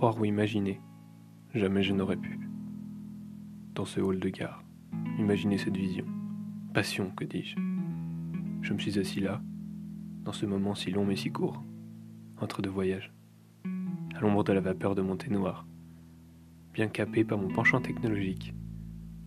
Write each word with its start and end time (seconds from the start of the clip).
croire 0.00 0.18
ou 0.18 0.24
imaginer, 0.24 0.80
jamais 1.52 1.82
je 1.82 1.92
n'aurais 1.92 2.16
pu. 2.16 2.40
Dans 3.74 3.84
ce 3.84 4.00
hall 4.00 4.18
de 4.18 4.30
gare, 4.30 4.64
imaginer 5.18 5.58
cette 5.58 5.76
vision. 5.76 6.06
Passion, 6.72 7.10
que 7.10 7.26
dis-je. 7.26 7.54
Je 8.62 8.72
me 8.72 8.78
suis 8.78 8.98
assis 8.98 9.20
là, 9.20 9.42
dans 10.24 10.32
ce 10.32 10.46
moment 10.46 10.74
si 10.74 10.90
long 10.90 11.04
mais 11.04 11.16
si 11.16 11.30
court, 11.30 11.62
entre 12.40 12.62
deux 12.62 12.70
voyages, 12.70 13.12
à 14.16 14.20
l'ombre 14.22 14.42
de 14.42 14.54
la 14.54 14.62
vapeur 14.62 14.94
de 14.94 15.02
mon 15.02 15.18
thé 15.18 15.28
noir. 15.28 15.66
Bien 16.72 16.88
capé 16.88 17.22
par 17.22 17.36
mon 17.36 17.48
penchant 17.48 17.82
technologique, 17.82 18.54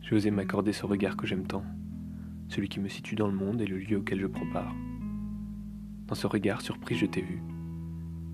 j'ai 0.02 0.16
osé 0.16 0.32
m'accorder 0.32 0.74
ce 0.74 0.88
regard 0.88 1.18
que 1.18 1.28
j'aime 1.28 1.46
tant, 1.46 1.66
celui 2.48 2.68
qui 2.68 2.80
me 2.80 2.90
situe 2.90 3.14
dans 3.14 3.28
le 3.28 3.36
monde 3.36 3.62
et 3.62 3.68
le 3.68 3.78
lieu 3.78 3.98
auquel 3.98 4.20
je 4.20 4.26
prends 4.26 4.50
part. 4.52 4.74
Dans 6.08 6.16
ce 6.16 6.26
regard 6.26 6.62
surpris, 6.62 6.96
je 6.96 7.06
t'ai 7.06 7.22
vu. 7.22 7.44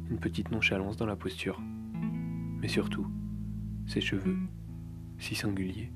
Une 0.10 0.20
petite 0.20 0.52
nonchalance 0.52 0.96
dans 0.96 1.06
la 1.06 1.18
posture, 1.18 1.62
mais 2.62 2.68
surtout, 2.68 3.08
ses 3.88 4.02
cheveux, 4.02 4.38
si 5.18 5.36
singuliers, 5.36 5.92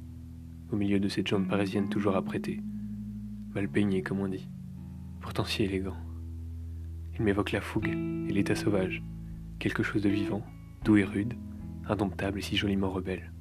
au 0.72 0.76
milieu 0.76 1.00
de 1.00 1.08
cette 1.08 1.28
jambe 1.28 1.48
parisienne 1.48 1.90
toujours 1.90 2.16
apprêtée, 2.16 2.62
mal 3.54 3.70
peignée 3.70 4.02
comme 4.02 4.20
on 4.20 4.28
dit, 4.28 4.50
pourtant 5.22 5.46
si 5.46 5.64
élégant. 5.64 5.98
Il 7.16 7.24
m'évoque 7.24 7.52
la 7.52 7.62
fougue 7.62 7.90
et 7.90 8.34
l'état 8.34 8.56
sauvage, 8.56 9.04
quelque 9.60 9.84
chose 9.84 10.02
de 10.02 10.10
vivant, 10.10 10.44
doux 10.84 10.98
et 10.98 11.04
rude, 11.04 11.36
indomptable 11.88 12.40
et 12.40 12.42
si 12.42 12.58
joliment 12.58 12.90
rebelle. 12.90 13.32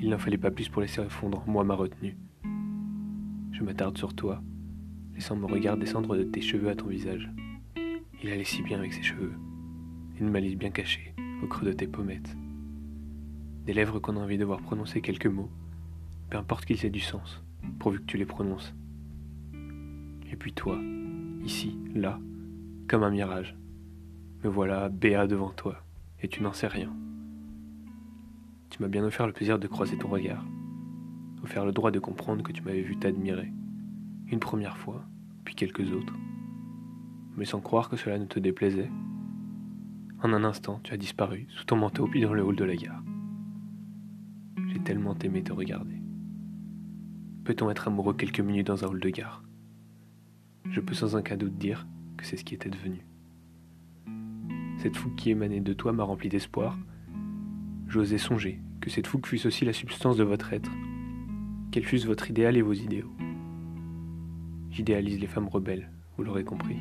Il 0.00 0.10
n'en 0.10 0.18
fallait 0.18 0.38
pas 0.38 0.50
plus 0.50 0.68
pour 0.68 0.82
laisser 0.82 1.02
fondre 1.08 1.44
moi 1.46 1.64
ma 1.64 1.74
retenue. 1.74 2.16
Je 3.52 3.62
m'attarde 3.62 3.96
sur 3.98 4.14
toi, 4.14 4.42
laissant 5.14 5.36
mon 5.36 5.46
regard 5.46 5.76
descendre 5.76 6.16
de 6.16 6.24
tes 6.24 6.40
cheveux 6.40 6.68
à 6.68 6.74
ton 6.74 6.86
visage. 6.86 7.30
Il 8.22 8.30
allait 8.30 8.44
si 8.44 8.62
bien 8.62 8.78
avec 8.78 8.92
ses 8.92 9.02
cheveux, 9.02 9.32
une 10.18 10.30
malice 10.30 10.56
bien 10.56 10.70
cachée, 10.70 11.14
au 11.42 11.46
creux 11.46 11.66
de 11.66 11.72
tes 11.72 11.86
pommettes. 11.86 12.36
Des 13.66 13.72
lèvres 13.72 13.98
qu'on 13.98 14.16
a 14.16 14.20
envie 14.20 14.38
de 14.38 14.44
voir 14.44 14.60
prononcer 14.60 15.00
quelques 15.00 15.26
mots, 15.26 15.50
peu 16.30 16.38
importe 16.38 16.64
qu'ils 16.64 16.84
aient 16.84 16.90
du 16.90 17.00
sens, 17.00 17.42
pourvu 17.78 18.00
que 18.00 18.06
tu 18.06 18.16
les 18.16 18.26
prononces. 18.26 18.74
Et 20.30 20.36
puis 20.36 20.52
toi, 20.52 20.78
ici, 21.44 21.78
là, 21.94 22.18
comme 22.88 23.02
un 23.02 23.10
mirage. 23.10 23.56
Me 24.42 24.48
voilà 24.48 24.88
béat 24.88 25.26
devant 25.26 25.50
toi, 25.50 25.82
et 26.20 26.28
tu 26.28 26.42
n'en 26.42 26.52
sais 26.52 26.66
rien. 26.66 26.92
Tu 28.70 28.82
m'as 28.82 28.88
bien 28.88 29.04
offert 29.04 29.26
le 29.26 29.32
plaisir 29.32 29.58
de 29.58 29.66
croiser 29.66 29.96
ton 29.96 30.08
regard, 30.08 30.44
offert 31.42 31.64
le 31.64 31.72
droit 31.72 31.90
de 31.90 31.98
comprendre 31.98 32.42
que 32.42 32.52
tu 32.52 32.62
m'avais 32.62 32.82
vu 32.82 32.98
t'admirer, 32.98 33.52
une 34.28 34.40
première 34.40 34.76
fois, 34.76 35.04
puis 35.44 35.54
quelques 35.54 35.92
autres, 35.92 36.14
mais 37.36 37.44
sans 37.44 37.60
croire 37.60 37.88
que 37.88 37.96
cela 37.96 38.18
ne 38.18 38.26
te 38.26 38.38
déplaisait, 38.38 38.90
en 40.24 40.32
un 40.32 40.44
instant, 40.44 40.80
tu 40.82 40.94
as 40.94 40.96
disparu 40.96 41.46
sous 41.50 41.64
ton 41.64 41.76
manteau 41.76 42.06
puis 42.06 42.22
dans 42.22 42.32
le 42.32 42.42
hall 42.42 42.56
de 42.56 42.64
la 42.64 42.76
gare. 42.76 43.02
J'ai 44.72 44.80
tellement 44.80 45.16
aimé 45.18 45.42
te 45.42 45.52
regarder. 45.52 46.00
Peut-on 47.44 47.68
être 47.68 47.88
amoureux 47.88 48.14
quelques 48.14 48.40
minutes 48.40 48.68
dans 48.68 48.84
un 48.84 48.88
hall 48.88 49.00
de 49.00 49.10
gare? 49.10 49.44
Je 50.70 50.80
peux 50.80 50.94
sans 50.94 51.14
aucun 51.14 51.36
doute 51.36 51.58
dire 51.58 51.86
que 52.16 52.24
c'est 52.24 52.38
ce 52.38 52.44
qui 52.44 52.54
était 52.54 52.70
devenu. 52.70 53.06
Cette 54.78 54.96
fougue 54.96 55.14
qui 55.14 55.30
émanait 55.30 55.60
de 55.60 55.74
toi 55.74 55.92
m'a 55.92 56.04
rempli 56.04 56.30
d'espoir. 56.30 56.78
J'osais 57.86 58.16
songer 58.16 58.62
que 58.80 58.88
cette 58.88 59.06
fougue 59.06 59.26
fût 59.26 59.46
aussi 59.46 59.66
la 59.66 59.74
substance 59.74 60.16
de 60.16 60.24
votre 60.24 60.54
être, 60.54 60.72
qu'elle 61.70 61.84
fût 61.84 61.98
votre 61.98 62.30
idéal 62.30 62.56
et 62.56 62.62
vos 62.62 62.72
idéaux. 62.72 63.12
J'idéalise 64.70 65.20
les 65.20 65.26
femmes 65.26 65.48
rebelles, 65.48 65.90
vous 66.16 66.24
l'aurez 66.24 66.44
compris. 66.44 66.78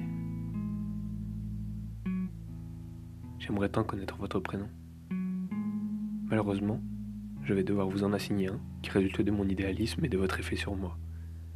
J'aimerais 3.46 3.68
tant 3.68 3.84
connaître 3.84 4.16
votre 4.16 4.40
prénom. 4.40 4.70
Malheureusement, 6.30 6.80
je 7.44 7.54
vais 7.54 7.66
devoir 7.66 7.90
vous 7.90 8.06
en 8.06 8.14
assigner 8.14 8.48
un 8.48 8.62
qui 8.82 8.90
résulte 8.90 9.20
de 9.20 9.32
mon 9.32 9.46
idéalisme 9.46 10.06
et 10.06 10.08
de 10.08 10.18
votre 10.18 10.40
effet 10.40 10.56
sur 10.56 10.78
moi. 10.78 10.98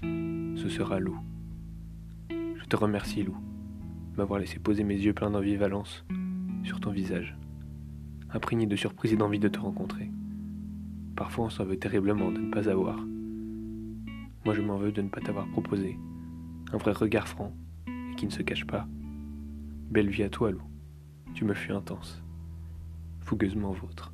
Ce 0.01 0.67
sera 0.67 1.00
Lou. 1.00 1.17
Je 2.29 2.66
te 2.66 2.75
remercie, 2.75 3.23
Lou, 3.23 3.38
de 4.11 4.17
m'avoir 4.17 4.41
laissé 4.41 4.59
poser 4.59 4.84
mes 4.84 4.97
yeux 4.97 5.13
pleins 5.13 5.31
d'ambivalence 5.31 6.03
sur 6.66 6.81
ton 6.81 6.91
visage, 6.91 7.38
imprégné 8.34 8.66
de 8.66 8.75
surprise 8.75 9.13
et 9.13 9.17
d'envie 9.17 9.40
de 9.40 9.47
te 9.47 9.59
rencontrer. 9.59 10.11
Parfois, 11.16 11.45
on 11.45 11.50
s'en 11.50 11.63
veut 11.63 11.79
terriblement 11.79 12.34
de 12.34 12.40
ne 12.40 12.51
pas 12.51 12.67
avoir. 12.67 12.97
Moi, 14.44 14.53
je 14.53 14.61
m'en 14.61 14.75
veux 14.75 14.91
de 14.91 15.01
ne 15.01 15.09
pas 15.09 15.22
t'avoir 15.22 15.47
proposé 15.47 15.97
un 16.73 16.78
vrai 16.78 16.91
regard 16.91 17.29
franc 17.29 17.53
et 17.88 18.16
qui 18.17 18.25
ne 18.25 18.31
se 18.31 18.41
cache 18.41 18.67
pas. 18.67 18.90
Belle 19.90 20.09
vie 20.09 20.23
à 20.23 20.29
toi, 20.29 20.51
Lou. 20.51 20.61
Tu 21.37 21.45
me 21.45 21.53
fus 21.53 21.71
intense, 21.71 22.23
fougueusement 23.19 23.71
vôtre. 23.71 24.11